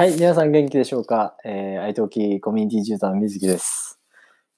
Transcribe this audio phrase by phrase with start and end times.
[0.00, 1.36] はい、皆さん元気でしょうか？
[1.44, 4.00] えー、愛登記コミュニティジューターの水木です。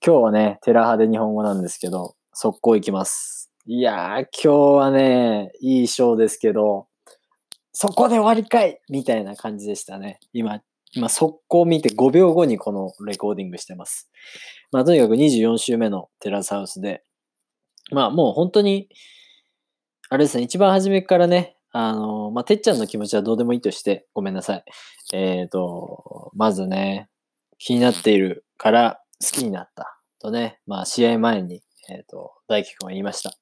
[0.00, 3.50] 今日はね、テラ派で日本語なんですけど、速攻いきます。
[3.66, 6.86] いやー、今日はね、いいショーですけど、
[7.72, 10.20] そこで終わりかいみたいな感じでしたね。
[10.32, 10.60] 今、
[10.94, 14.12] 今、速攻見て5秒後にこのレコーディングしてます。
[14.70, 17.02] まあ、とにかく24週目のテラスハウスで、
[17.90, 18.88] まあ、もう本当に、
[20.08, 24.64] あれですね、一番初めからね、あの、まあ、てっちゃんの気持ちはどうでもいいとして、ごめんなさい。
[25.12, 27.08] えっ、と、まずね、
[27.58, 29.98] 気になっているから好きになった。
[30.20, 33.32] とね、まあ、試合前に、えっ、と、大輝くんは言いました。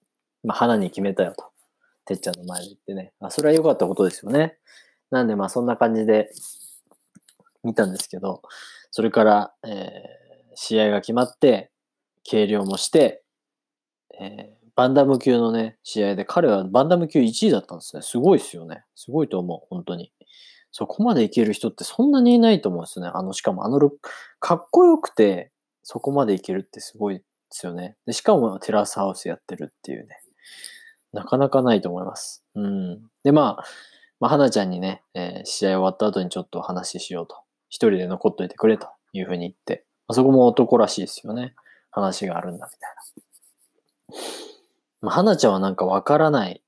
[0.44, 1.50] まあ、花に決めたよと。
[2.06, 3.12] てっちゃんの前で言ってね。
[3.20, 4.56] あ、それは良かったことですよね。
[5.10, 6.30] なんで、まあ、そんな感じで
[7.64, 8.42] 見たんですけど、
[8.90, 10.20] それから、えー
[10.62, 11.70] 試合が決まって、
[12.22, 13.22] 計量もして、
[14.20, 18.00] えーバンダム級のね、試合で、彼はバンダム級1位だったんですね。
[18.00, 18.82] すごいですよね。
[18.94, 20.10] すごいと思う、本当に。
[20.72, 23.10] そこまでいける人ってそんなにいないと思うんですよね。
[23.12, 27.98] あの、しかもあのルック、かっこよくて、そこまでいけるってすごいですよね。
[28.06, 30.16] で、しかもテラスハウスやってるっていうね。
[31.12, 32.42] なかなかないと思います。
[32.54, 33.02] うん。
[33.22, 33.64] で、まあ、
[34.18, 37.36] まあ、花ちゃんにね、えー試合終わった後にちょっとお話ししようと。
[37.68, 39.84] 一人で残っといてくれというふうに言って。
[40.08, 41.54] あ、そこも男らしいですよね。
[41.90, 44.49] 話があるんだみたいな。
[45.02, 46.62] まあ、花ちゃんはなんかわからない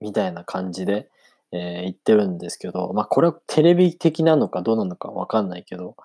[0.00, 1.10] みたいな感じで、
[1.52, 5.96] えー言ってるんですけど、まあこれはテレビ的なのかどうなのかわかんないけど、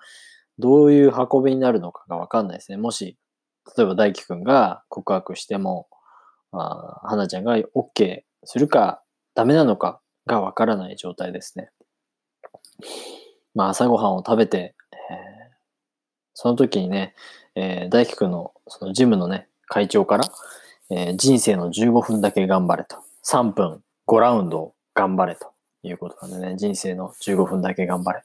[0.58, 2.76] どういう運びになるのかがわかんないですね。
[2.76, 3.16] もし、
[3.76, 5.88] 例えば大輝くんが告白しても、
[6.52, 9.02] あー花ちゃんが OK するか
[9.34, 11.70] ダメなのかがわからない状態ですね。
[13.54, 15.28] まあ朝ごはんを食べて、えー
[16.40, 17.14] その時にね、
[17.56, 20.24] えー大輝くんのそのジムのね、会長から、
[20.90, 22.96] えー人生の15分だけ頑張れと。
[23.24, 28.22] 3分5ラウンド頑張れということなんでね、人生の15分だけ頑張れ。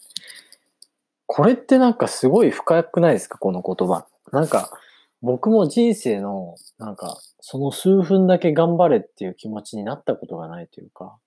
[1.25, 3.37] これってなんかすごい深くないですか？
[3.37, 4.05] この言葉。
[4.31, 4.69] なんか
[5.21, 11.17] 僕も人生のなんかその数分だけ頑張れっていう気持ちになったことがないというか、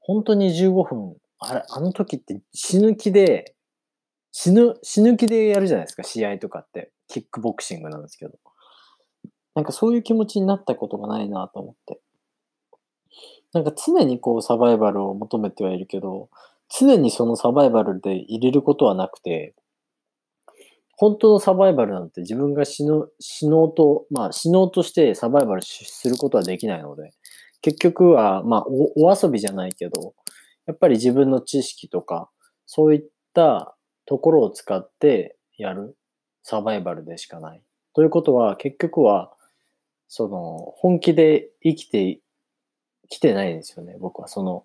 [0.00, 3.54] 本当に15分、あれ、あの時って死ぬ気で、
[4.32, 6.90] 死ぬ、死ぬ気でやるじゃないですか、試合とかって。
[7.08, 8.38] キックボクシングなんですけど。
[9.60, 12.00] なんかそういう気持ちになったことがないなと思って。
[13.52, 16.30] なんか常にこうサバイバルを求めてはいるけど、
[16.74, 19.54] 常にそのサバイバルで入れることはなくて、
[20.96, 27.12] 本当のサバイバルなんて自分が死の死のうと、まあ死のうとしてサバイバルすることはできないので、
[27.60, 30.14] 結局は、まあおお遊びじゃないけど、
[30.64, 32.30] やっぱり自分の知識とか、
[32.64, 33.02] そういっ
[33.34, 35.98] たところを使ってやる
[36.44, 37.62] サバイバルでしかない。
[37.92, 39.32] ということは、結局は、
[40.12, 42.20] その、本気で生きて
[43.08, 44.26] きてないんですよね、僕は。
[44.26, 44.64] その、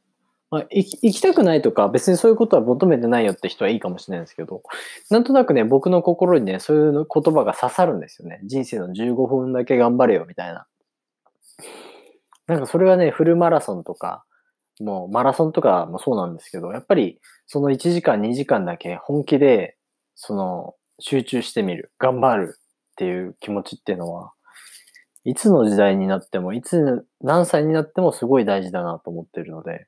[0.49, 4.63] まあ、生き生きたくないとか、別にそういうことは求めてないよって人はいいかもしれないですけど、
[5.11, 8.39] なんとなくね、僕の心にね、そういう言葉が刺さるんですよね。
[8.43, 10.65] 人生の15分だけ頑張れよ、みたいな。
[12.47, 14.25] なんかそれはね、フルマラソンとか、
[14.79, 19.77] もうマラソンとかもそうなんですけど、やっぱりその1時間2時間だけ本気で、
[20.15, 24.34] その集中してみる、頑張るっていう気持ちっていうのは、
[25.25, 29.87] いつの時代になっても、いつ何歳になってもすごい大事だなと思っているので、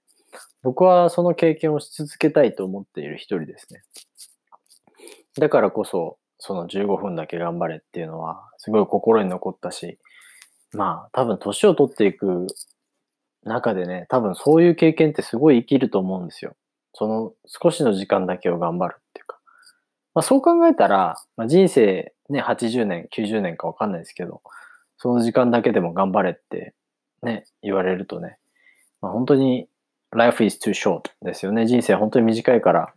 [0.64, 3.84] 僕はその経験をし続けたいと思っている一人ですね。
[5.40, 10.00] だからこそ、その15分だけ頑張れっていうのは、すごい心に残ったし、
[10.74, 12.48] まあ、多分年を取っていく
[13.44, 16.56] 中でね、多分そういう経験ってすごい生きると思うんですよ。
[16.94, 19.38] その少しの時間だけを頑張るっていうか。
[20.16, 24.42] まあそう考えたら、まあ、人生ね、80年、90年かわかんないですけど、
[24.98, 26.74] その時間だけでも頑張れって
[27.22, 28.38] ね、言われるとね、
[29.02, 29.68] まあ、本当に
[30.12, 31.66] life is too short ですよね。
[31.68, 32.94] 人生本当に短いから、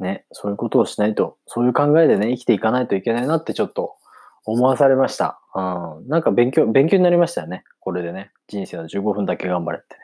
[0.00, 3.96] ね、そういうことをしないと、そういう考えでね、生きていかないといけないなってちょっと
[4.44, 5.40] 思わされました。
[5.54, 5.60] う
[6.04, 6.08] ん。
[6.08, 7.64] なんか勉強、勉強になりましたよね。
[7.78, 8.32] これでね。
[8.48, 10.00] 人生の15分だけ頑張れってね。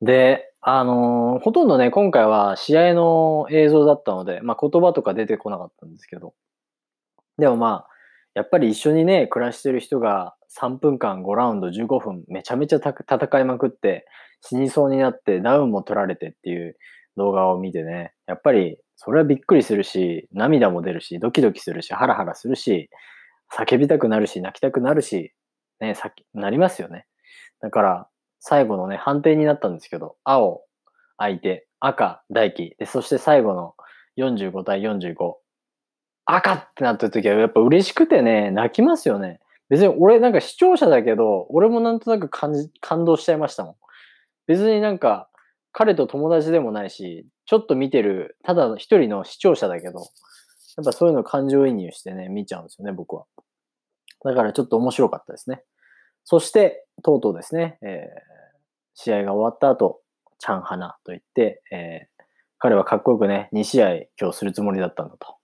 [0.00, 6.34] で、あのーほとんどね、今回は試合の映像だったので、まあ言葉とか出てこなかったんですけど、
[7.36, 7.93] でもまあ、
[8.34, 14.06] やっぱり一緒にね、暮らしてる人が3分間5ラウンド15分めちゃめちゃ戦いまくって
[14.40, 16.76] 死にそうになってダウンも取られてっていう
[17.16, 22.90] 動画を見てね、やっぱりそれはびっくりするし、涙も出るし、ドキドキするし、ハラハラするし、
[23.52, 25.32] 叫びたくなるし、泣きたくなるし、
[25.80, 27.06] ね、さ、なりますよね。
[27.60, 28.08] だから、
[28.40, 30.62] 最後のね、判定になったんですけど、青、
[31.18, 33.74] 相手、赤、大輝、で、そして最後の
[34.18, 35.34] 45対45、
[36.26, 39.40] 赤ってなった時はやっぱ嬉しくてね、泣きますよね。
[39.68, 43.74] 別に俺なんか視聴者だけど、俺もなんとなく感じ、感動しちゃいましたもん。
[44.46, 45.28] 別になんか、
[45.72, 50.00] 彼と友達でもないし、ちょっと見てる、ただ一人の視聴者だけど、
[50.76, 53.26] やっぱそういうの感情移入してね、見ちゃうんですよね、僕は。
[54.24, 55.62] だからちょっと面白かったですね。
[56.24, 60.00] そして、とうとうですね、えー、試合が終わった後、
[60.38, 62.22] チャンハナと言って、えー、
[62.58, 65.36] 彼はかっこよくね、2試合今日するつもりだったんだと。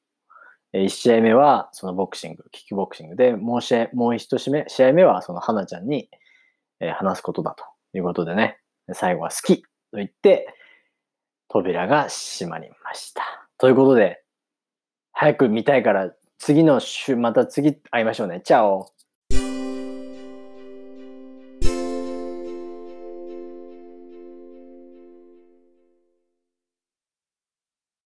[0.73, 6.09] え、1試合目はそのボクシング、キックボクシングで、もう試合、もう一試合、試合目はその花ちゃんに、
[6.95, 7.65] 話すことだと
[7.97, 8.59] いうことでね、
[8.93, 10.55] 最後は好きと言って、
[11.49, 13.23] 扉が閉まりました。
[13.59, 14.23] ということで、
[15.13, 18.41] 早く見たいから次の週、また次会いましょうね。
[18.41, 18.91] チャオ